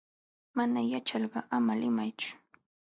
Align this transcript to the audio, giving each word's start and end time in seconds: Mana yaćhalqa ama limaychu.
Mana 0.57 0.79
yaćhalqa 0.91 1.39
ama 1.57 1.73
limaychu. 1.81 2.31